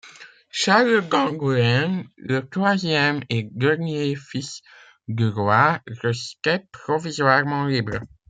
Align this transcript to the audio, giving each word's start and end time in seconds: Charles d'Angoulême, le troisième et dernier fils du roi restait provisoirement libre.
Charles 0.49 1.07
d'Angoulême, 1.09 2.05
le 2.17 2.41
troisième 2.49 3.19
et 3.29 3.43
dernier 3.43 4.15
fils 4.15 4.61
du 5.07 5.27
roi 5.29 5.79
restait 5.85 6.65
provisoirement 6.71 7.67
libre. 7.67 7.99